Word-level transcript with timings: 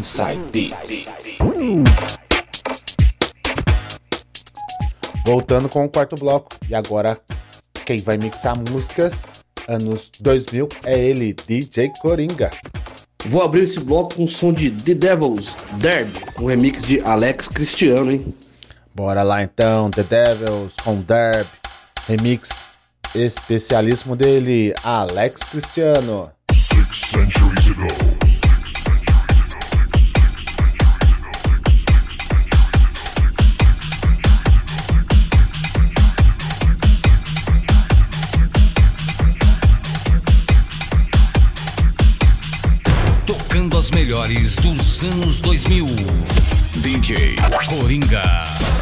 Inside 0.00 0.40
Beats. 0.50 1.10
Voltando 5.26 5.68
com 5.68 5.84
o 5.84 5.90
quarto 5.90 6.16
bloco. 6.16 6.48
E 6.70 6.74
agora, 6.74 7.20
quem 7.84 7.98
vai 7.98 8.16
mixar 8.16 8.58
músicas 8.58 9.12
anos 9.68 10.10
2000 10.18 10.68
é 10.86 10.98
ele, 10.98 11.36
DJ 11.46 11.92
Coringa. 12.00 12.48
Vou 13.26 13.42
abrir 13.42 13.64
esse 13.64 13.78
bloco 13.80 14.14
com 14.14 14.24
o 14.24 14.28
som 14.28 14.54
de 14.54 14.70
The 14.70 14.94
Devils, 14.94 15.54
Derb, 15.74 16.10
um 16.38 16.46
remix 16.46 16.82
de 16.82 17.02
Alex 17.04 17.46
Cristiano, 17.48 18.10
hein? 18.10 18.34
Bora 18.94 19.22
lá 19.22 19.42
então, 19.42 19.90
The 19.90 20.02
Devils 20.02 20.72
com 20.82 21.02
Derb, 21.02 21.46
remix 22.06 22.62
especialíssimo 23.14 24.16
dele, 24.16 24.74
Alex 24.82 25.42
Cristiano. 25.42 26.30
Six 26.50 27.00
centuries 27.10 27.68
ago. 27.68 28.19
Melhores 44.10 44.56
dos 44.56 45.04
anos 45.04 45.40
2000. 45.40 45.86
DJ 46.82 47.36
Coringa. 47.68 48.79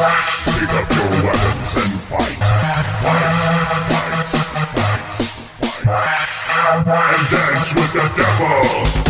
Pick 0.00 0.70
up 0.70 0.88
your 0.96 1.10
weapons 1.24 1.74
and 1.76 2.00
fight. 2.08 2.40
Fight, 2.40 2.88
fight, 3.02 3.68
fight, 3.90 4.26
fight. 5.84 6.30
And 7.16 7.28
dance 7.28 7.74
with 7.74 7.92
the 7.92 8.06
devil! 8.16 9.09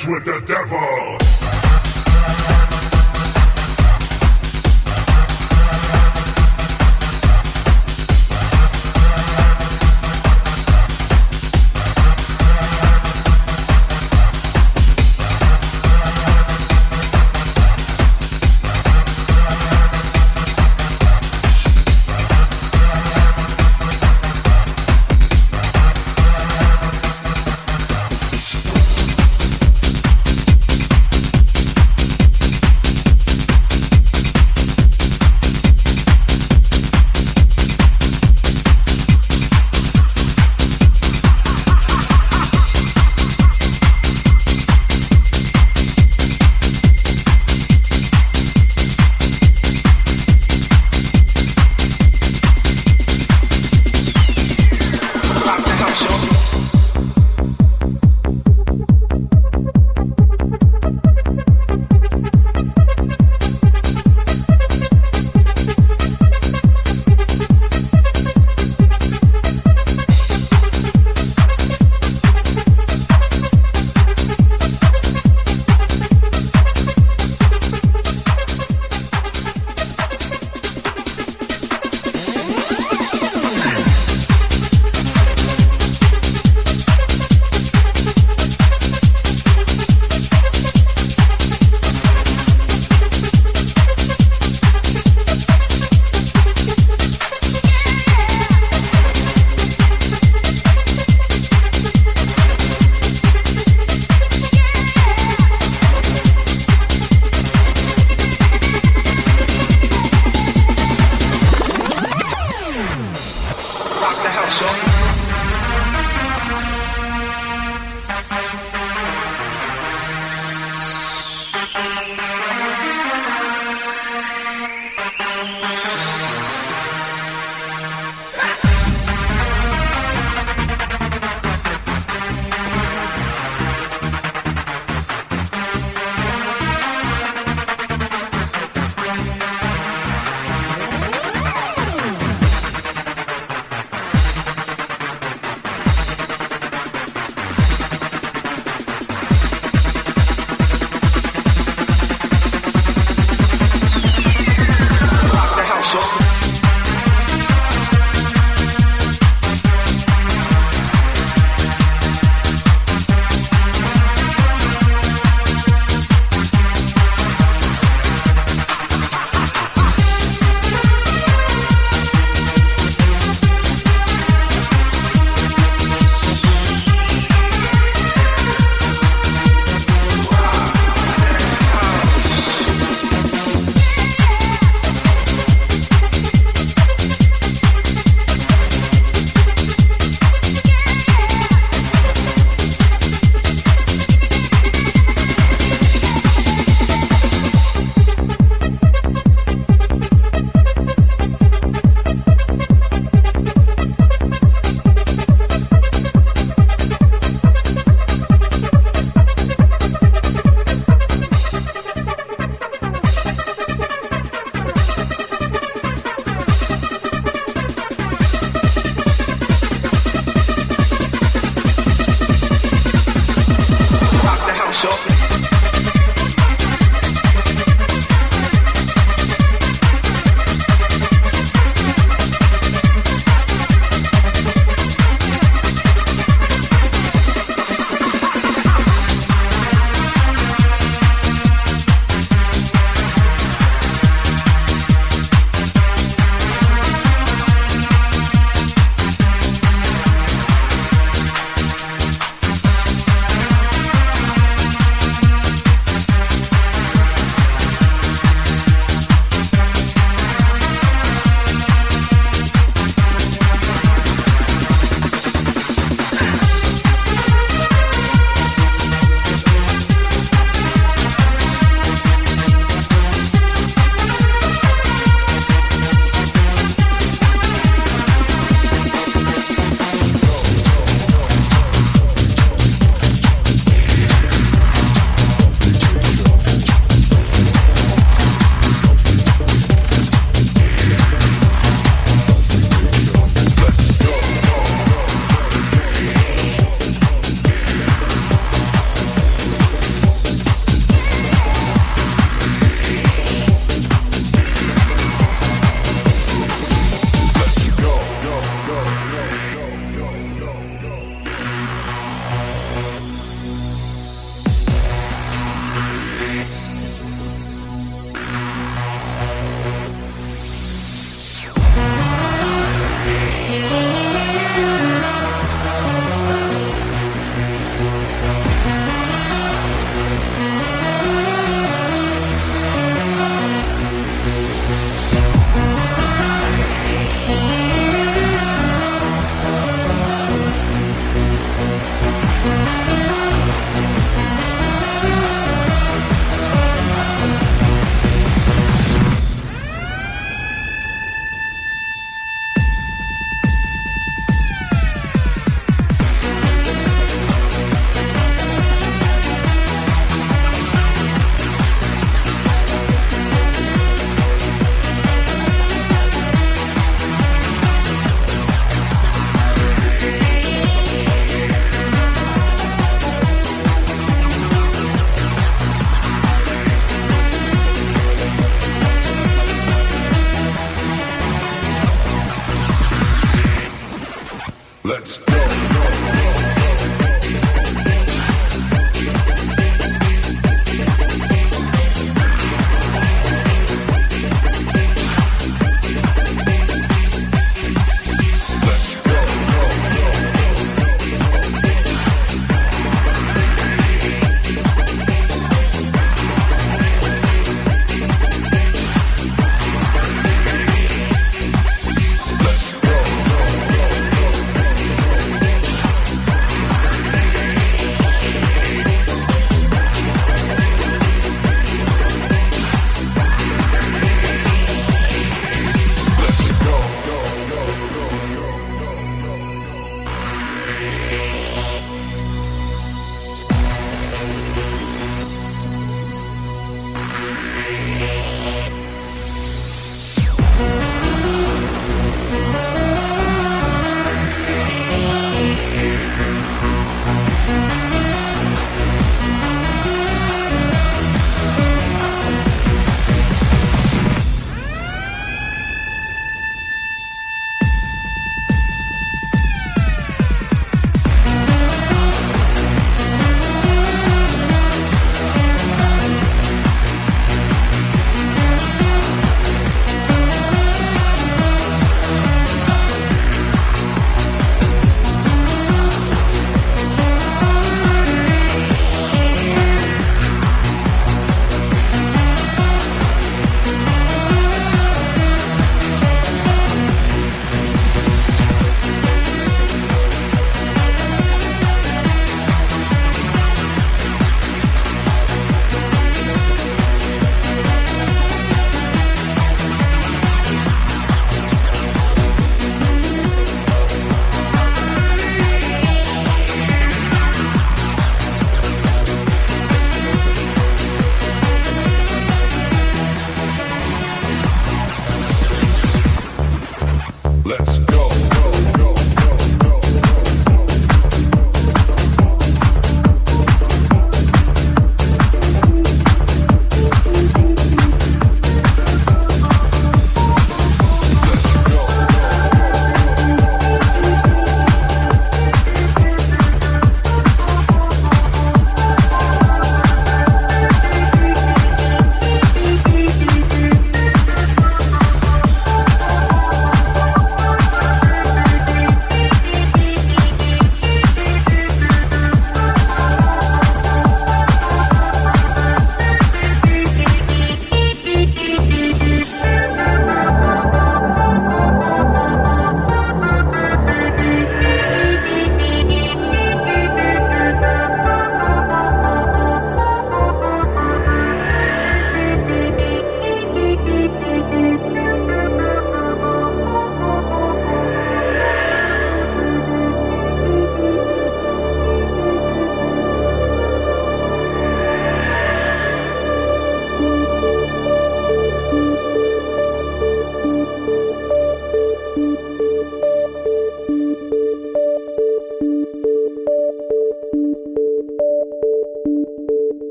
switch 0.00 0.29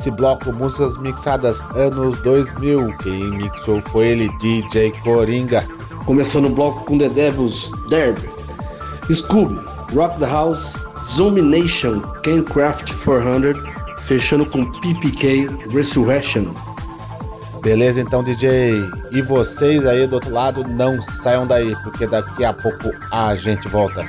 Nesse 0.00 0.12
bloco, 0.12 0.50
músicas 0.50 0.96
mixadas 0.96 1.60
anos 1.74 2.18
2000. 2.22 2.96
Quem 3.02 3.32
mixou 3.32 3.82
foi 3.82 4.06
ele, 4.06 4.30
DJ 4.38 4.92
Coringa. 5.04 5.68
Começando 6.06 6.46
o 6.46 6.48
bloco 6.48 6.86
com 6.86 6.96
The 6.96 7.10
Devil's 7.10 7.70
Derby, 7.90 8.26
Scooby, 9.12 9.60
Rock 9.94 10.18
the 10.18 10.24
House, 10.24 10.72
Zombie 11.06 11.42
Nation, 11.42 12.00
Craft 12.50 12.90
400, 13.04 13.62
fechando 13.98 14.46
com 14.46 14.64
PPK 14.80 15.50
Resurrection. 15.70 16.46
Beleza, 17.60 18.00
então, 18.00 18.24
DJ. 18.24 18.82
E 19.10 19.20
vocês 19.20 19.84
aí 19.84 20.06
do 20.06 20.14
outro 20.14 20.30
lado, 20.30 20.66
não 20.66 21.02
saiam 21.02 21.46
daí, 21.46 21.76
porque 21.82 22.06
daqui 22.06 22.42
a 22.42 22.54
pouco 22.54 22.90
a 23.12 23.34
gente 23.34 23.68
volta. 23.68 24.06